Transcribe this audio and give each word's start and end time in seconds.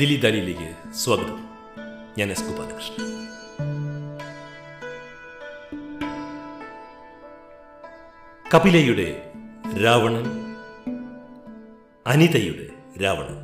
ദിലി 0.00 0.16
ദാലിയിലേക്ക് 0.16 0.92
സ്വാഗതം. 0.92 1.44
ഞാൻ 2.18 2.30
എസ് 2.30 2.44
ഗോപാലകൃഷ്ണൻ. 2.44 3.28
കപിലയുടെ 8.54 9.32
രാവണൻ 9.84 10.54
അനിതയുടെ 12.06 12.98
രാവണൻ. 13.02 13.36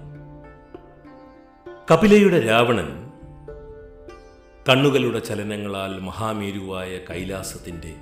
കപിലയുടെ 1.91 2.41
രാവണൻ 2.41 3.11
കണ്ണുകളുടെ 4.69 5.19
ചലനങ്ങളാൽ 5.19 6.01
മഹാമേരുവായ 6.01 6.99
കൈലാസത്തിന്റെ 6.99 7.95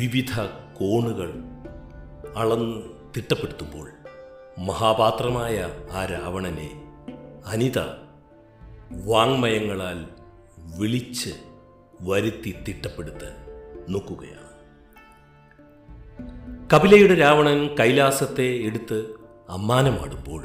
വിവിധ 0.00 0.40
കോണുകൾ 0.74 1.34
അളന്ന് 2.36 2.82
തിട്ടപ്പെടുത്തുമ്പോൾ 3.16 3.90
മഹാപാത്രമായ 4.58 5.68
ആ 5.92 6.04
രാവണനെ 6.04 6.83
അനിത 7.46 7.78
വാങ്മയങ്ങളാൽ 9.06 10.04
വിളിച്ച് 10.78 11.32
വരുത്തി 12.00 12.54
തിട്ടപ്പെടുത്താൻ 12.68 13.34
നോക്കുകയാണ്. 13.88 14.40
കപിലയുടെ 16.74 17.14
രാവണൻ 17.14 17.76
കൈലാസത്തെ 17.80 18.46
എടുത്ത് 18.62 19.14
അമ്മാനമാടുമ്പോൾ 19.48 20.42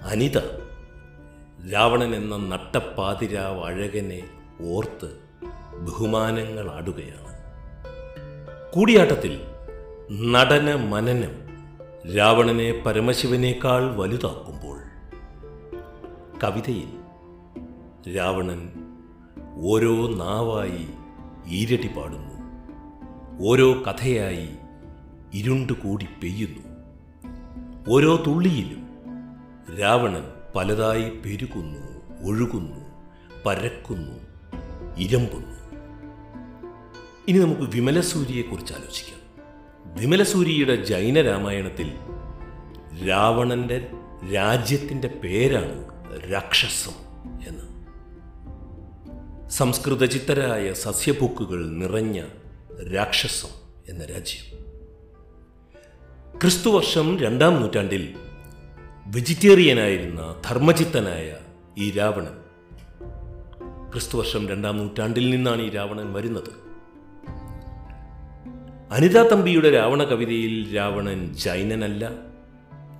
അനിത 0.00 0.38
രാവണൻ 1.72 2.14
എന്ന 2.14 2.36
നട്ടപ്പാതിരാവ് 2.36 3.64
അഴകനെ 3.64 4.20
ഓർത്ത് 4.74 5.10
ബഹുമാനങ്ങൾ 5.78 6.70
ആടുകയാണ് 6.70 7.24
കൂടിയാട്ടത്തിൽ 8.72 9.40
നടന 10.32 10.74
മനനം 10.74 11.34
രാവണനെ 12.16 12.82
പരമശിവനേക്കാൾ 12.86 13.96
വലുതാക്കുമ്പോൾ 13.96 14.57
കവിതയിൽ 16.42 16.88
രാവണൻ 18.16 18.70
ഓരോ 19.56 20.14
നാവായി 20.14 20.88
ഈരടി 21.48 21.88
പാടുന്നു. 21.88 22.34
ഓരോ 23.48 23.72
കഥയായി 23.72 24.48
ഇരുണ്ടുകൂടി 25.34 26.04
പെയ്യുന്നു. 26.04 26.62
ഓരോ 27.92 28.16
തുള്ളിയിലും 28.26 28.88
രാവണൻ 29.80 30.24
പലതായി 30.56 31.10
പെരുകുന്നു 31.10 31.78
ഒഴുകുന്നു 32.26 32.76
പരക്കുന്നു 33.46 34.14
ഇരമ്പുന്നു. 34.98 35.58
ഇനി 37.28 37.38
നമുക്ക് 37.38 37.62
വിമലസൂര്യയെക്കുറിച്ച് 37.62 38.72
ആലോചിക്കാം. 38.72 39.18
വിമലസൂര്യയുടെ 40.00 40.84
ജൈന 40.84 41.20
രാമായണത്തിൽ 41.20 41.92
രാവണന്റെ 43.08 43.90
രാജ്യത്തിന്റെ 44.34 45.08
പേരാണ് 45.08 45.97
രാക്ഷസം 46.16 46.92
എന്ന്. 47.48 47.78
സംസ്കൃത 49.50 50.04
ചിത്തരായ 50.04 50.72
സസ്യപൂക്കുകൾ 50.72 51.68
നിറഞ്ഞ 51.68 52.24
രാക്ഷസം 52.94 53.48
എന്ന 53.88 54.04
രാജ്യം. 54.04 54.58
ക്രിസ്തുവർഷം 56.40 57.18
രണ്ടാം 57.18 57.60
നൂറ്റാണ്ടിൽ 57.60 58.14
വെജിറ്റേറിയനായിരുന്ന 59.06 60.42
ധർമ്മചിത്തനായ 60.44 61.36
ഈ 61.78 61.90
രാവണൻ. 61.90 62.38
ക്രിസ്തുവർഷം 63.90 64.48
രണ്ടാം 64.48 64.78
നൂറ്റാണ്ടിൽ 64.78 65.30
നിന്നാണ് 65.30 65.62
ഈ 65.62 65.68
രാവണൻ 65.68 66.12
വരുന്നത്. 66.12 66.68
അനിതാ 68.92 69.22
തമ്പിയുടെ 69.22 69.70
രാവണ 69.70 70.04
കവിതയിൽ 70.04 70.76
രാവണൻ 70.76 71.34
ജൈനനല്ല 71.34 72.10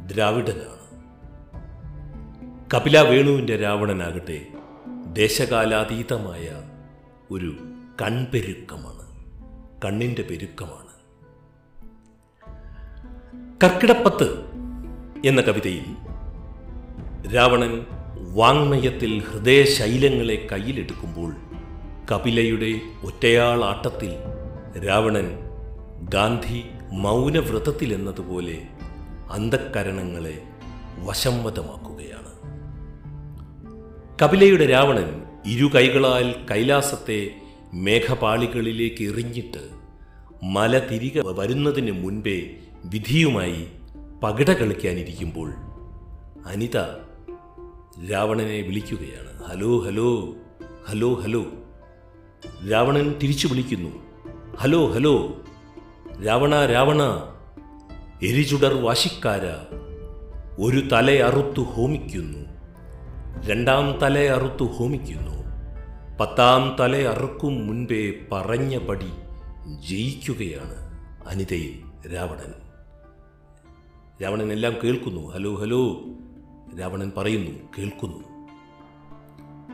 ദ്രാവിഡനാണ്. 0.07 0.78
കപില 2.75 3.01
വേണുവിന്റെ 3.01 3.57
രാവണനാകട്ടെ 3.57 4.47
ദേശകാലാതീതമായ 5.13 6.47
ഒരു 7.31 7.51
കൺപെരുക്കമാണ് 8.03 9.05
കണ്ണിന്റെ 9.85 10.23
പെരുക്കമാണ്. 10.23 10.85
കർക്കിടപ്പത്ത് 13.65 14.29
എന്ന 15.25 15.41
കവിതയിൽ 15.41 15.87
രാവണൻ 17.35 17.87
വാങ്മയത്തിൽ 18.35 19.19
ഹൃദയശൈലങ്ങളെ 19.21 20.49
കയ്യിലെടുക്കുമ്പോൾ 20.53 21.33
കപിലയുടെ 22.13 22.73
ഒറ്റയാളാട്ടത്തിൽ 23.05 24.13
രാവണൻ 24.87 25.29
ഗാന്ധി 26.15 26.65
മൗനവ്രതത്തിലെന്നതുപോലെ 26.93 28.59
അന്ധക്കരണങ്ങളെ 29.31 30.37
വശംവദമാക്കുകയാണ് 30.99 32.28
കപിലയുടെ 34.23 34.67
രാവണൻ 34.67 35.23
ഇരു 35.47 35.71
കൈകളാൽ 35.75 36.47
കൈലാസത്തെ 36.51 37.31
മേഘപാളികളിലേക്ക് 37.75 39.05
എറിഞ്ഞിട്ട് 39.05 39.71
മല 40.43 40.79
തിരികെ 40.79 41.21
വരുന്നതിന് 41.21 41.93
മുൻപേ 41.93 42.57
വിധിയുമായി 42.85 43.67
പകിട 44.23 44.53
കളിക്കാനിരിക്കുമ്പോൾ 44.53 45.51
അനിത 46.47 46.77
രാവണനെ 48.11 48.61
വിളിക്കുകയാണ് 48.61 49.45
hello 49.49 49.79
hello 49.79 50.35
hello 50.89 51.15
hello. 51.15 51.43
Ravanan 52.71 53.19
തിരിച്ചു 53.23 53.49
വിളിക്കുന്നു 53.49 53.91
ഹലോ 54.57 54.87
ഹലോ 54.87 55.43
രാവണ 56.27 56.67
രാവണ 56.67 57.03
എരിചുടർ 58.23 58.75
വാശിക്കാര 58.75 59.45
ഒരു 60.59 60.89
തലയറുത്തു 60.93 61.61
ഹോമിക്കുന്നു. 61.61 62.48
രണ്ടാം 63.47 63.99
തല 64.03 64.19
അറുത്തു 64.19 64.65
ഹോമിക്കുന്നു. 64.65 65.39
പത്താം 66.21 66.77
തല 66.81 66.97
അറുക്കും 66.97 67.67
മുൻപേ 67.67 68.13
പറഞ്ഞ 68.33 68.79
പടി 68.79 69.09
ജയിക്കുകയാണ് 69.89 70.99
അനിതയിൽ 71.29 71.83
രാവണൻ. 72.15 72.53
രാവണൻ 74.23 74.53
എല്ലാം 74.53 74.77
കേൾക്കുന്നു. 74.85 75.31
Hello 75.31 75.55
hello. 75.55 76.01
രാവണൻ 76.81 77.13
പറയുന്നു 77.17 77.51
കേൾക്കുന്നു. 77.79 78.29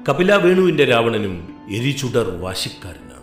കപില 0.09 0.34
വേണുവിന്റെ 0.34 0.84
രാവണനും 0.84 1.56
എരിചുടർ 1.70 2.31
വാശിക്കാരനാണ്. 2.31 3.14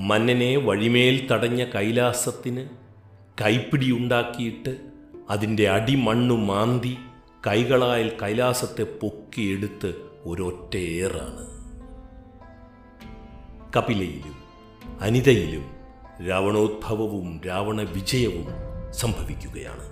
മന്നനെ 0.00 0.56
വഴിമേൽ 0.56 1.28
തടഞ്ഞ 1.28 1.64
കൈലാസത്തിന് 1.74 2.68
കൈപ്പിടിയുണ്ടാക്കിയിട്ട് 3.40 4.76
അതിന്റെ 5.30 5.68
അടിമണ്ണു 5.68 6.34
മാന്തി 6.34 6.96
കൈകളാൽ 7.46 8.18
കൈലാസത്തെ 8.22 8.82
പൊക്കിയെടുത്ത് 8.82 9.94
ഒരൊറ്റ 10.24 10.76
ഏറാണ് 10.76 11.60
കപിലയിലും 13.76 14.34
അനിതയിലും 15.00 15.70
രാവണോദ്ഭവവും 16.28 17.40
രാവണ 17.46 17.82
വിജയവും 17.82 18.46
സംഭവിക്കുകയാണ്. 18.92 19.90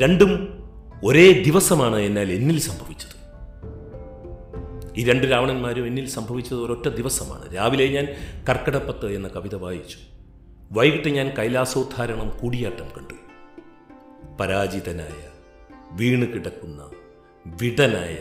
രണ്ടും 0.00 0.48
ഒരേ 1.04 1.32
ദിവസമാണ് 1.32 1.96
എന്നാൽ 1.96 2.32
എന്നിൽ 2.32 2.60
സംഭവിച്ചത്. 2.60 3.20
ഈ 4.96 5.04
രണ്ട് 5.04 5.26
രാവണന്മാരും 5.30 5.86
എന്നിൽ 5.86 6.08
സംഭവിച്ചത് 6.08 6.58
ഒരൊറ്റ 6.58 6.88
ദിവസമാണ്. 6.88 7.56
രാവിലെ 7.56 7.86
ഞാൻ 7.86 8.06
കർക്കിടപ്പത്ത് 8.48 9.14
എന്ന 9.14 9.28
കവിത 9.28 9.54
വായിച്ചു. 9.54 9.98
വൈകിട്ട് 10.72 11.08
ഞാൻ 11.08 11.28
കൈലാസോദ്ധാരണം 11.38 12.38
കൂടിയാട്ടം 12.38 12.88
കണ്ടു. 12.88 13.14
പരാജിതനായ 14.40 15.30
വീണ് 15.90 16.26
കിടക്കുന്ന 16.26 16.90
വിടനായ 17.46 18.16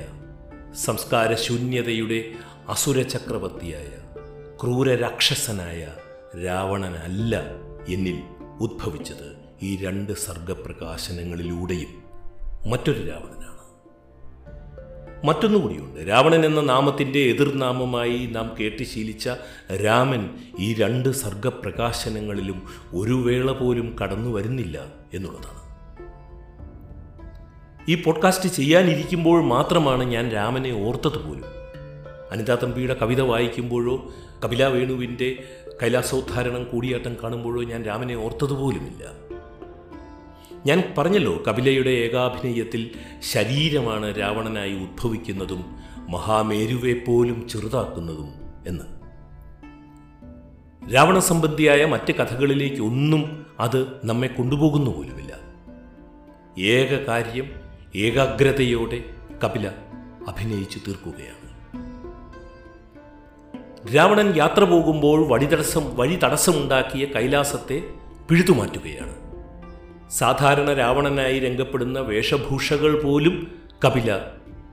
സംസ്കാരശൂന്യതയുടെ 0.73 2.31
അസുരചക്രവർത്തിയായ 2.67 3.87
ക്രൂരരാക്ഷസനായ 4.63 5.87
രാവണനല്ല 6.45 7.41
എന്നിൽ 7.89 8.21
ഉദ്ഭവിച്ചത് 8.61 9.35
ഈ 9.61 9.75
രണ്ട് 9.75 10.13
സർഗപ്രകാശനങ്ങളിലൂടെയും. 10.13 12.03
മറ്റൊരു 12.69 13.07
രാവണനാണ്. 13.07 13.49
മറ്റൊന്നുകൂടിയുണ്ട്. 15.27 16.09
രാവണൻ 16.09 16.45
എന്ന 16.45 16.61
നാമത്തിന്റെ 16.61 17.19
എതിർനാമമായി 17.19 18.25
നാം 18.25 18.55
കേട്ട് 18.59 18.83
ശീലിച്ച 18.83 19.29
രാമൻ 19.85 20.29
ഈ 20.59 20.73
രണ്ട് 20.73 21.11
സർഗപ്രകാശനങ്ങളിലും 21.11 22.67
ഒരു 22.93 23.13
വേള 23.13 23.51
പോലും 23.51 23.95
കടന്നു 24.03 24.29
വരുന്നില്ല 24.29 24.85
എന്നുള്ളതാണ്. 25.13 25.58
ഈ 27.87 28.03
പോഡ്കാസ്റ്റ് 28.03 28.49
ചെയ്യാനിരിക്കുമ്പോൾ 28.49 29.43
മാത്രമാണ് 29.43 30.03
ഞാൻ 30.03 30.29
രാമനെ 30.29 30.87
ഓർത്തത് 30.87 31.27
പോലും. 31.27 31.59
അനിതാ 32.31 32.57
തമ്പിയുടെ 32.63 32.93
കവിത 32.93 33.21
വായിക്കുമ്പോഴോ 33.21 34.13
കപില 34.45 34.65
വേണുവിന്റെ 34.65 35.43
കൈലാസോദ്ധാരണം 35.83 36.63
കൂടിയാട്ടം 36.63 37.17
കാണുമ്പോഴോ 37.23 37.63
ഞാൻ 37.63 37.83
രാമനെ 37.83 38.15
ഓർത്തതുപോലുമില്ല 38.15 39.29
ഞാൻ 40.65 40.83
പറഞ്ഞല്ലോ 40.97 41.43
കപിലയുടെ 41.47 41.89
ഏകാഭിനയത്തിൽ 41.89 42.89
ശരീരമാണ് 43.19 44.19
രാവണനായി 44.19 44.73
ഉദ്ഭവിക്കുന്നതും 44.73 45.75
മഹാമേരുവെ 46.09 46.93
പോലും 47.07 47.47
ചെറുതാക്കുന്നതും 47.47 48.33
എന്ന്. 48.67 48.83
രാവണ 50.95 51.19
സംബന്ധിയായ 51.19 51.85
മറ്റ് 51.85 52.11
കഥകളിലേക്ക് 52.11 52.81
ഒന്നും 52.81 53.45
അത് 53.59 53.87
നമ്മെ 54.03 54.27
കൊണ്ടുപോകുന്നു 54.27 54.97
പോലുമില്ല. 54.97 55.39
ഏക 56.61 57.03
കാര്യം 57.05 57.58
ഏകാഗ്രതയോടെ 57.95 59.03
കപില 59.43 59.67
അഭിനയിച്ചു 60.27 60.79
തീർക്കുകയാണ്. 60.79 61.39
രാവണൻ 63.95 64.35
യാത്ര 64.35 64.63
പോകുമ്പോൾ 64.63 65.27
വഴിതടസ്സം 65.27 65.95
വഴി 65.95 66.15
തടസ്സമുണ്ടാക്കിയ 66.15 67.05
കൈലാസത്തെ 67.05 67.83
പിഴുതുമാറ്റുകയാണ്. 68.29 69.15
സാധാരണ 70.09 70.73
രാവണനായി 70.73 71.39
രംഗപ്പെടുന്ന 71.39 71.99
വേഷഭൂഷകൾ 71.99 73.01
പോലും 73.01 73.51
കപില 73.85 74.19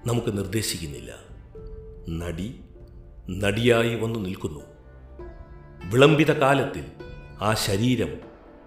നമുക്ക് 0.07 0.37
നിർദ്ദേശിക്കുന്നില്ല. 0.39 1.13
നടി 2.09 2.61
നടിയായി 3.31 3.95
വന്നു 3.95 4.19
നിൽക്കുന്നു. 4.19 4.61
വിളംബിത 5.85 6.33
കാലത്തിൽ 6.33 6.85
ആ 7.43 7.55
ശരീരം 7.55 8.17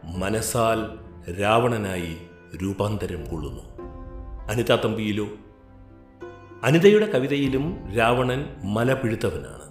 മനസ്സാൽ 0.03 0.99
രാവണനായി 1.41 2.17
രൂപാന്തരം 2.63 3.25
കൊള്ളുന്നു. 3.25 3.68
അനിത 4.49 4.75
തമ്പിയിലോ. 4.75 5.27
അനിതയുടെ 6.63 7.05
കവിതയിലും 7.05 7.77
രാവണൻ 7.97 8.45
മല 8.63 8.93
പിഴുത്തവനാണ്. 8.93 9.69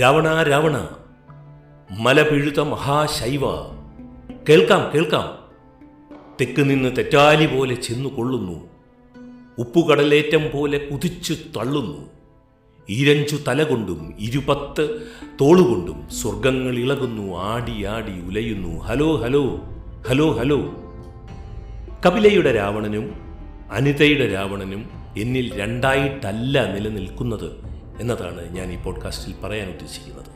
രാവണ 0.00 0.42
രാവണ 0.42 0.88
മല 1.98 2.22
പിഴുത്ത 2.22 2.60
മഹാശൈവ. 2.60 3.40
കേൾക്കാം 4.48 4.90
കേൾക്കാം. 4.94 5.38
തെക്ക് 6.40 6.70
നിന്ന് 6.70 6.96
തെറ്റാലി 6.96 7.46
പോലെ 7.46 7.74
ചെന്നു 7.74 8.08
കൊള്ളുന്നു. 8.08 8.68
ഉപ്പുകടലേറ്റം 9.58 10.50
പോലെ 10.54 10.88
കുതിച്ചു 10.92 11.34
തള്ളുന്നു. 11.34 12.10
ഇരഞ്ചു 12.88 13.38
തലകൊണ്ടും 13.48 14.14
ഇരുപത്ത് 14.18 15.12
തോളുകൊണ്ടും 15.40 16.08
സ്വർഗങ്ങൾ 16.10 16.78
ഇളകുന്നു 16.78 17.38
ആടി 17.38 17.84
ആടി 17.84 18.20
ഉലയുന്നു. 18.20 18.78
Hello 18.78 19.16
hello 19.16 19.56
hello 20.08 20.32
hello. 20.32 20.87
കപിലയുടെ 22.06 22.52
രാവണനും 22.52 23.14
അനിതയുടെ 23.72 24.32
രാവണനും 24.32 24.90
എന്നിൽ 25.18 25.60
രണ്ടായിട്ടല്ല 25.60 26.72
നിലനിൽക്കുന്നത് 26.72 27.50
എന്നതാണ് 28.00 28.52
ഞാൻ 28.52 28.72
ഈ 28.72 28.76
പോഡ്കാസ്റ്റിൽ 28.76 29.34
പറയാൻ 29.44 29.68
ഉദ്ദേശിക്കുന്നത്. 29.68 30.26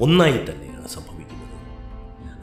ഒന്നായി 0.00 0.36
തന്നെയാണ് 0.36 0.88
സംഭവിക്കുന്നത്. 0.88 1.40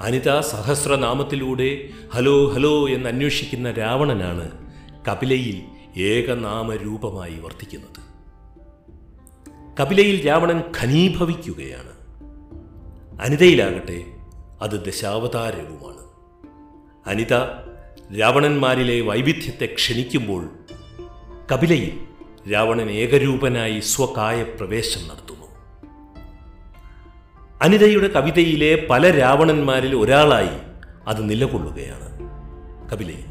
അനിത 0.02 0.40
സഹസ്രനാമത്തിലൂടെ 0.40 1.90
ഹലോ 2.14 2.54
ഹലോ 2.54 2.90
എന്ന് 2.90 3.10
അന്വേഷിക്കുന്ന 3.10 3.72
രാവണനാണ് 3.72 4.52
കപിലയിൽ 5.08 5.64
ഏകനാമരൂപമായി 6.00 7.40
വർത്തിക്കുന്നത്. 7.40 8.08
കപിലയിൽ 9.82 10.28
രാവണൻ 10.28 10.64
ഖനീഭവിക്കുകയാണ്. 10.82 11.92
അനിതയിലാകട്ടെ 13.22 14.04
അത് 14.62 14.86
ദശാവതാരവുമാണ്. 14.86 16.08
അനിത 17.10 17.34
രാവണന്മാരിലെ 18.16 19.02
വൈവിധ്യത്തെ 19.02 19.66
ക്ഷണിക്കുമ്പോൾ 19.66 20.50
കപിലയിൽ 21.52 22.00
രാവണൻ 22.54 22.92
ഏകരൂപനായി 22.92 23.80
സ്വകായ 23.80 24.44
പ്രവേശം 24.44 25.08
നടത്തുന്നു. 25.08 25.48
അനിതയുടെ 27.62 28.08
കവിതയിലെ 28.08 28.88
പല 28.90 29.12
രാവണന്മാരിൽ 29.12 29.96
ഒരാളായി 29.96 30.58
അത് 31.08 31.30
നിലകൊള്ളുകയാണ്. 31.30 32.10
കപിലയിൽ 32.90 33.26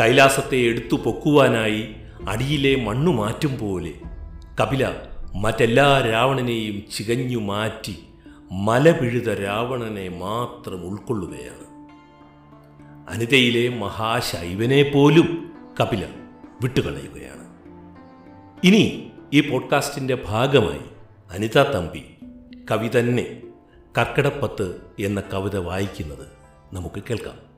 കൈലാസത്തെ 0.00 0.56
എടുത്തു 0.56 0.96
പൊക്കുവാനായി 0.96 1.94
അടിയിലെ 2.28 2.84
മണ്ണു 2.84 3.12
മാറ്റും 3.12 3.58
പോലെ 3.58 3.92
കപില 4.62 4.92
മറ്റെല്ലാ 5.34 6.00
രാവണനെയും 6.00 6.82
ചികഞ്ഞു 6.96 7.38
മാറ്റി 7.38 7.96
മലപിഴുത 8.52 9.42
രാവണനെ 9.42 10.08
മാത്രം 10.08 10.86
ഉൾക്കൊള്ളുകയാണ്. 10.90 11.71
അനിതയിലെ 13.08 13.68
മഹാശൈവനെ 13.68 14.82
പോലും 14.82 15.52
കപില 15.80 16.06
വിട്ടുകളയുകയാണ്. 16.62 17.48
ഇനി 18.66 19.10
ഈ 19.32 19.40
പോഡ്കാസ്റ്റിന്റെ 19.40 20.18
ഭാഗമായി 20.26 20.80
അനിത 21.30 21.58
തമ്പി 21.58 22.14
കവി 22.70 22.90
തന്നെ 22.98 23.42
കർക്കിടപ്പത്ത് 23.98 24.80
എന്ന 25.00 25.22
കവിത 25.34 25.56
വായിക്കുന്നത് 25.56 26.26
നമുക്ക് 26.72 27.02
കേൾക്കാം. 27.10 27.52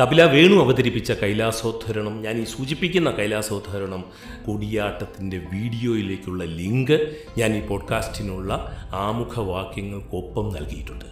കപില 0.00 0.22
വേണു 0.22 0.54
അവതരിപ്പിച്ച 0.54 1.12
കൈലാസോദ്ധരണം 1.12 2.22
ഞാൻ 2.22 2.36
ഈ 2.36 2.44
സൂചിപ്പിക്കുന്ന 2.44 3.10
കൈലാസോദ്ധരണം 3.10 4.04
കൂടിയാട്ടത്തിന്റെ 4.46 5.38
വീഡിയോയിലേക്കുള്ള 5.38 6.44
ലിങ്ക് 6.44 7.16
ഞാൻ 7.38 7.56
ഈ 7.56 7.66
പോഡ്കാസ്റ്റിനുള്ള 7.66 8.72
ആമുഖവാക്യങ്ങൾക്കൊപ്പം 8.92 10.48
നൽകിയിട്ടുണ്ട്. 10.48 11.04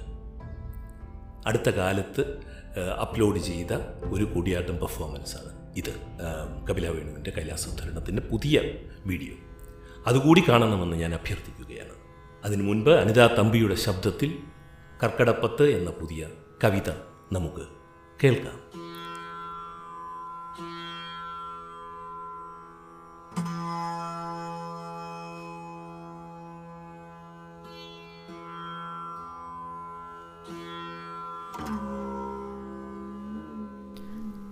അടുത്ത 1.47 1.71
കാലത്ത് 1.71 2.52
അപ്ലോഡ് 2.79 3.39
ചെയ്ത 3.39 3.73
ഒരു 4.05 4.25
കൂടിയാട്ടം 4.25 4.79
പെർഫോമൻസാണ് 4.79 5.53
ഇത്. 5.77 5.95
കപില 6.71 6.89
വേണുവിന്റെ 6.89 7.31
കൈലാസോദ്ധരണത്തിന്റെ 7.31 8.23
പുതിയ 8.23 8.61
വീഡിയോ. 9.07 9.35
അതുകൂടി 10.07 10.45
കാണണമെന്ന് 10.49 10.97
ഞാൻ 10.97 11.15
അഭ്യർത്ഥിക്കുകയാണ്. 11.15 11.95
അതിനു 12.45 12.63
മുൻപ് 12.63 12.91
അനിതാ 12.91 13.27
തമ്പിയുടെ 13.27 13.75
ശബ്ദത്തിൽ 13.75 14.39
കർക്കടപ്പത്ത് 15.03 15.71
എന്ന 15.71 15.91
പുതിയ 15.91 16.29
കവിത 16.65 16.91
നമുക്ക് 17.33 17.67
കേൾക്കാം. 18.25 18.82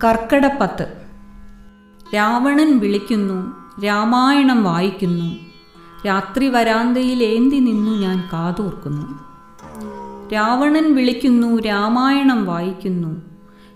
കർക്കടപ്പത്ത്. 0.03 0.93
രാവണൻ 2.15 2.79
വിളിക്കുന്നു 2.79 3.53
രാമായണം 3.85 4.63
വായിക്കുന്നു. 4.63 5.35
രാത്രി 6.07 6.47
വരാന്തയിൽ 6.47 7.23
ഏന്തി 7.23 7.55
നിന്നു 7.55 7.91
ഞാൻ 7.91 8.29
കാതോർക്കുന്നു. 8.33 9.19
രാവണൻ 10.33 10.95
വിളിക്കുന്നു 10.95 11.61
രാമായണം 11.61 12.45
വായിക്കുന്നു. 12.45 13.21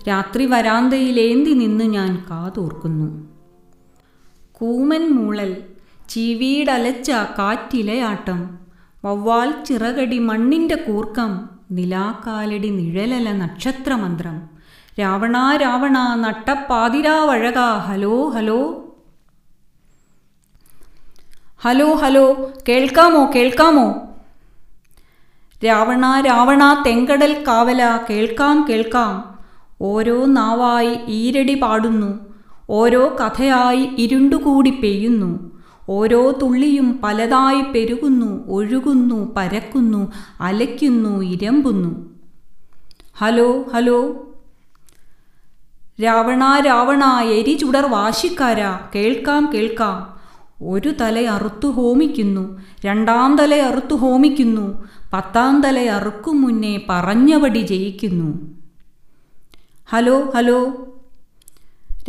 രാത്രി 0.07 0.45
വരാന്തയിൽ 0.45 1.19
ഏന്തി 1.19 1.51
നിന്ന് 1.51 1.85
ഞാൻ 1.85 2.25
കാതോർക്കുന്നു. 2.29 3.27
കൂമൻ 4.51 5.09
മൂളൽ 5.09 5.57
ചീവീടലച്ച 6.09 7.11
കാറ്റിലയാട്ടം 7.11 8.57
വവ്വാൽ 9.05 9.53
ചിറകടി 9.65 10.19
മണ്ണിന്റെ 10.19 10.75
കൂർക്കം 10.75 11.49
നിലാക്കാലടി 11.71 12.69
നിഴലല 12.69 13.31
നക്ഷത്രമന്ത്രം. 13.31 14.54
രാവണ 14.99 15.37
രാവണ 15.61 15.97
നട്ടപ്പാതിരാവഴക 16.15 17.57
ഹലോ 17.87 18.29
ഹലോ. 18.29 18.59
ഹലോ 21.63 21.93
ഹലോ 21.93 22.51
കേൾക്കാമോ 22.69 23.31
കേൾക്കാമോ? 23.35 23.85
രാവണ 25.65 26.21
രാവണ 26.25 26.83
തെങ്കടൽ 26.87 27.43
കാവല 27.47 27.99
കേൾക്കാം 28.09 28.65
കേൾക്കാം. 28.69 29.39
ഓരോ 29.81 30.25
നാവായി 30.25 30.99
ഈരടി 31.07 31.53
പാടുന്നു 31.53 32.19
ഓരോ 32.69 33.17
കഥയായി 33.21 33.89
ഇരുണ്ടുകൂടി 33.97 34.69
പെയ്യുന്നു 34.69 35.51
ഓരോ 35.89 36.31
തുള്ളിയും 36.31 36.99
പലതായി 37.03 37.61
പെരുകുന്നു 37.61 38.47
ഒഴുകുന്നു 38.47 39.33
പരക്കുന്നു 39.37 40.11
അലയ്ക്കുന്നു 40.41 41.21
ഇരമ്പുന്നു. 41.21 41.91
Hello 43.17 43.65
hello. 43.73 43.99
രാവണ 46.03 46.59
രാവണ 46.65 47.03
എരി 47.23 47.53
ചുടർ 47.53 47.85
വാശിക്കാരാ. 47.85 48.79
കേൾക്കാം 48.95 49.51
കേൾക്കാം. 49.53 50.15
ഒരു 50.63 50.89
തല 50.89 51.25
അറുത്തു 51.25 51.67
ഹോമിക്കുന്നു. 51.67 52.61
രണ്ടാം 52.85 53.37
തല 53.37 53.55
അറുത്തു 53.55 53.95
ഹോമിക്കുന്നു. 53.95 54.87
പത്താം 55.13 55.61
തല 55.61 55.79
അറുക്കും 55.89 56.41
മുന്നേ 56.41 56.79
പറഞ്ഞപടി 56.89 57.59
ജയിക്കുന്നു. 57.59 58.55
Hello 59.89 60.31
hello. 60.35 60.73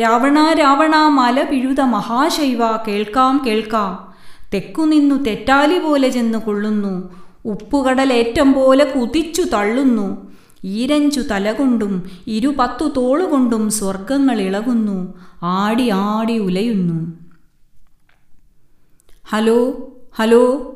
രാവണ 0.01 0.53
രാവണ 0.53 0.97
മല 0.97 1.43
പിഴുത 1.43 1.81
മഹാശൈവ 1.81 2.77
കേൾക്കാം 2.89 3.43
കേൾക്കാം. 3.47 4.15
തെക്കുനിന്നു 4.55 5.15
തെറ്റാലി 5.15 5.79
പോലെ 5.79 6.09
ചെന്ന് 6.09 6.39
കൊള്ളുന്നു. 6.39 7.15
ഉപ്പുകടലേറ്റം 7.45 8.53
പോലെ 8.53 8.85
കുതിച്ചു 8.85 9.43
തള്ളുന്നു. 9.43 10.26
ഈരഞ്ചു 10.67 11.21
തലകൊണ്ടും 11.21 12.03
ഇരു 12.27 12.55
പത്തു 12.59 12.93
തോളുകൊണ്ടും 12.97 13.71
സ്വർഗങ്ങൾ 13.71 14.41
ഇളകുന്നു 14.41 15.15
ആടി 15.43 15.91
ആടി 15.91 16.39
ഉലയുന്നു. 16.39 17.13
Hello 19.29 19.89
hello. 20.15 20.73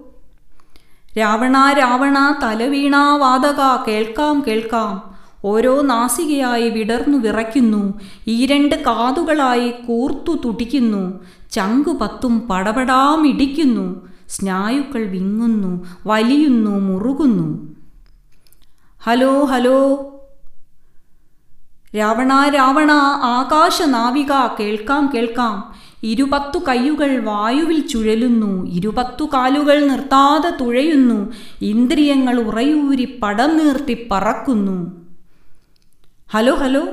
രാവണ 1.18 1.72
രാവണ 1.78 2.40
തലവീണാ 2.42 3.16
വാതക 3.16 3.84
കേൾക്കാം 3.88 4.44
കേൾക്കാം. 4.46 5.10
ഓരോ 5.44 5.82
നാസികയായി 5.82 6.70
വിടർന്നു 6.70 7.18
വിറയ്ക്കുന്നു 7.18 7.94
ഈ 8.26 8.46
രണ്ട് 8.46 8.74
കാതുകളായി 8.74 9.72
കൂർത്തു 9.86 10.42
തുടിക്കുന്നു 10.44 11.20
ചങ്കു 11.50 11.90
പത്തും 11.90 12.48
പടപടാമിടിക്കുന്നു 12.48 14.06
സ്നായുക്കൾ 14.28 15.06
വിങ്ങുന്നു 15.06 15.84
വലിയുന്നു 16.06 16.80
മുറുകുന്നു. 16.80 17.69
Hello 19.02 19.44
hello. 19.44 20.06
രാവണ 21.96 22.48
രാവണ 22.48 22.90
ആകാശനാവിക 23.22 24.32
കേൾക്കാം 24.60 25.12
കേൾക്കാം. 25.14 25.74
ഇരുപത്തു 26.02 26.58
കയ്യുകൾ 26.58 27.24
വായുവിൽ 27.24 27.86
ചുഴലുന്നു. 27.86 28.66
ഇരുപത്തു 28.66 29.24
കാലുകൾ 29.24 29.86
നിർത്താതെ 29.86 30.64
തുഴയുന്നു. 30.64 31.32
ഇന്ദ്രിയങ്ങൾ 31.62 32.40
ഉറയൂരി 32.40 33.20
പടം 33.22 33.56
നീർത്തി 33.56 34.08
പറക്കുന്നു. 34.12 35.06
Hello 36.32 36.54
hello. 36.54 36.88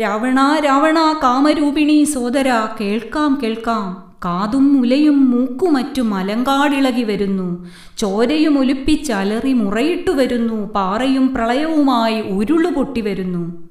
രാവണ 0.00 0.60
രാവണ 0.64 1.20
കാമരൂപിണി 1.22 2.04
സോദര 2.04 2.68
കേൾക്കാം 2.80 3.40
കേൾക്കാം. 3.42 4.07
കാതും 4.24 4.74
മുലയും 4.74 5.30
മൂക്കുമറ്റും 5.30 6.14
അലങ്കാടിളകി 6.14 7.02
വരുന്നു. 7.02 7.66
ചോരയും 7.98 8.58
ഒലിപ്പിച്ചലറി 8.58 9.52
മുറയിട്ടു 9.52 10.12
വരുന്നു. 10.12 10.72
പാറയും 10.74 11.34
പ്രളയവുമായി 11.34 12.20
ഉരുളു 12.20 12.68
പൊട്ടി 12.68 13.00
വരുന്നു. 13.00 13.68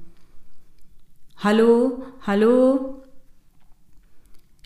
Hello 1.42 1.98
hello. 2.24 2.77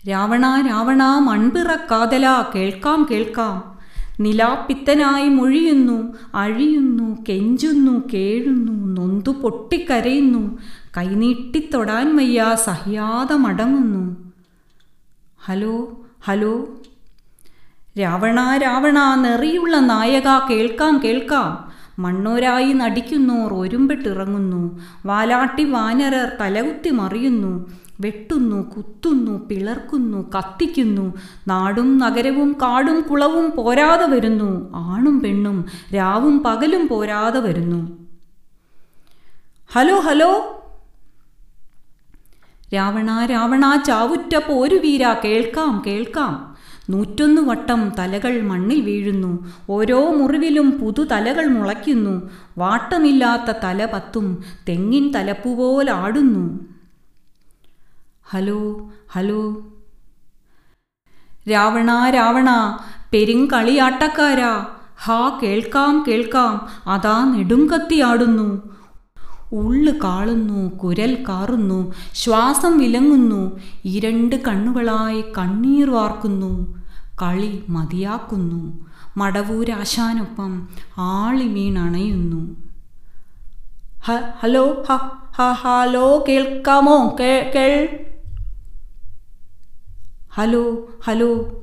രാവണ 0.08 0.66
രാവണ 0.70 1.02
മൺപിറക്കാതല 1.02 2.44
കേൾക്കാം 2.54 3.08
കേൾക്കാം. 3.10 3.78
നിലാപ്പിത്തനായി 4.20 5.28
മൊഴിയുന്നു 5.28 6.14
അഴിയുന്നു 6.34 7.16
കെഞ്ചുന്നു 7.28 8.02
കേഴുന്നു 8.14 9.02
നൊന്തു 9.02 9.30
പൊട്ടിക്കരയുന്നു. 9.30 10.58
കൈനീട്ടിത്തൊടാൻ 10.96 12.16
വയ്യ 12.16 12.56
സഹ്യാതെ 12.64 13.34
മടങ്ങുന്നു. 13.34 14.31
Hello 15.44 15.92
hello? 16.24 16.68
രാവണ 18.00 18.56
രാവണ 18.56 19.14
നെറിയുള്ള 19.14 19.78
നായക 19.78 20.48
കേൾക്കാം 20.50 21.00
കേൾക്കാം. 21.04 21.72
മണ്ണോരായി 21.98 22.72
നടിക്കുന്നു 22.72 23.34
ഒരുമ്പിട്ടിറങ്ങുന്നു. 23.34 24.80
വാലാട്ടി 25.06 25.64
വാനരർ 25.64 26.32
തലകുത്തി 26.40 26.90
മറിയുന്നു. 26.90 27.70
വെട്ടുന്നു 28.00 28.74
കുത്തുന്നു 28.76 29.48
പിളർക്കുന്നു 29.48 30.30
കത്തിക്കുന്നു. 30.30 31.14
നാടും 31.48 31.98
നഗരവും 31.98 32.52
കാടും 32.52 33.00
കുളവും 33.00 33.50
പോരാതെ 33.50 34.06
വരുന്നു. 34.06 34.72
ആണും 34.74 35.20
പെണ്ണും 35.20 35.64
രാവും 35.94 36.42
പകലും 36.42 36.88
പോരാതെ 36.88 37.40
വരുന്നു. 37.40 38.06
Hello 39.72 40.00
hello? 40.00 40.61
രാവണ 42.74 43.26
രാവണ 43.26 43.82
ചാവുറ്റ 43.86 44.36
പോരുവീര 44.36 45.12
കേൾക്കാം 45.24 45.82
കേൾക്കാം. 45.86 46.56
നൂറ്റൊന്ന് 46.90 47.42
വട്ടം 47.42 47.92
തലകൾ 47.98 48.40
മണ്ണിൽ 48.40 48.80
വീഴുന്നു. 48.80 49.46
ഓരോ 49.70 50.12
മുറിവിലും 50.12 50.70
പുതുതലകൾ 50.70 51.46
മുളയ്ക്കുന്നു. 51.46 52.30
വാട്ടമില്ലാത്ത 52.58 53.56
തല 53.64 53.84
പത്തും 53.84 54.44
തെങ്ങിൻ 54.68 55.12
തലപ്പുപോലാടുന്നു 55.12 56.60
ഹലോ 58.30 58.90
ഹലോ. 59.10 59.42
രാവണ 61.50 62.10
രാവണ 62.10 62.78
പെരുങ്കളിയാട്ടക്കാരാ. 63.12 64.66
ഹാ 65.04 65.40
കേൾക്കാം 65.42 66.04
കേൾക്കാം. 66.08 66.68
അതാ 66.86 67.24
നെടുങ്കത്തിയാടുന്നു 67.24 68.62
ഉള്ളു 69.52 69.92
കാളുന്നു 70.04 70.78
കുരൽ 70.78 71.24
കാറുന്നു 71.28 71.94
ശ്വാസം 72.14 72.78
വിലങ്ങുന്നു 72.78 73.60
ഇരണ്ട് 73.84 74.36
കണ്ണുകളായി 74.36 75.24
കണ്ണീർ 75.38 75.90
വാർക്കുന്നു 75.90 76.82
കളി 77.22 77.62
മതിയാക്കുന്നു 77.68 78.86
മടവൂരാശാനൊപ്പം 79.16 80.68
ആളി 80.98 81.48
വീണണയുന്നു. 81.48 82.56
ഹലോ 84.38 84.84
ഹലോ 85.32 86.24
കേൾക്കാമോ? 86.28 87.16
കേൾ. 87.20 88.06
Hello 90.32 90.88
hello. 91.04 91.62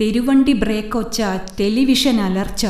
തെരുവണ്ടി 0.00 0.52
ബ്രേക്കൊച്ച 0.52 1.22
ടെലിവിഷൻ 1.60 2.20
അലർച്ച. 2.20 2.66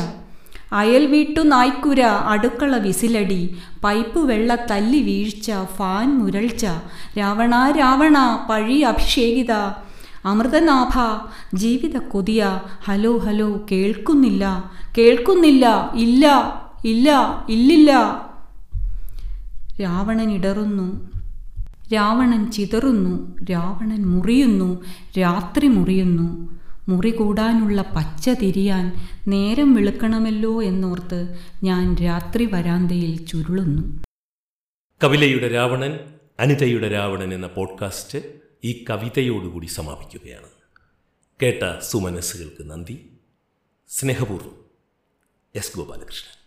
അയൽ 0.73 1.05
വീട്ടു 1.05 1.41
നായ്ക്കുര 1.41 2.01
അടുക്കള 2.01 2.77
വിസിലടി. 2.77 3.57
പൈപ്പ് 3.83 4.19
വെള്ള 4.19 4.55
തല്ലി 4.55 5.01
വീഴ്ച 5.01 5.51
ഫാൻ 5.75 6.19
മുരൾച്ച. 6.19 6.65
രാവണ 7.19 7.71
രാവണ 7.71 8.47
പഴി 8.49 8.79
അഭിഷേകിത. 8.79 9.51
അമൃതനാഭ 10.25 11.27
ജീവിത 11.55 11.97
കൊതിയ. 11.97 12.61
ഹലോ 12.83 13.17
ഹലോ 13.17 13.65
കേൾക്കുന്നില്ല. 13.71 14.71
കേൾക്കുന്നില്ല. 14.97 15.91
ഇല്ല 15.95 16.25
ഇല്ല 16.85 17.09
ഇല്ലില്ല. 17.49 17.91
രാവണൻ 19.81 20.31
ഇടറുന്നു. 20.31 21.09
രാവണൻ 21.93 22.51
ചിതറുന്നു. 22.51 23.37
രാവണൻ 23.51 24.05
മുറിയുന്നു. 24.05 24.83
രാത്രി 25.19 25.67
മുറിയുന്നു. 25.67 26.59
മുറി 26.87 27.11
കൂടാനുള്ള 27.11 27.81
പച്ച 27.81 28.29
തിരിയാൻ 28.29 28.95
നേരം 29.27 29.73
വെളുക്കണമല്ലോ 29.73 30.63
എന്നോർത്ത് 30.63 31.39
ഞാൻ 31.63 31.95
രാത്രി 31.95 32.45
വരാന്തയിൽ 32.45 33.25
ചുരുളുന്നു. 33.25 34.03
കവിലയുടെ 35.03 35.47
രാവണൻ 35.47 35.99
അനിതയുടെ 36.39 36.89
രാവണൻ 36.89 37.33
എന്ന 37.33 37.47
പോഡ്കാസ്റ്റ് 37.47 38.19
ഈ 38.63 38.85
കവിതയോടുകൂടി 38.89 39.65
സമാപിക്കുകയാണ്. 39.65 40.47
കേട്ട 41.41 41.79
സുമനസ്സുകൾക്ക് 41.79 42.69
നന്ദി. 42.69 43.17
സ്നേഹപൂർവം. 43.89 44.55
എസ് 45.55 45.77
ഗോപാലകൃഷ്ണൻ. 45.77 46.42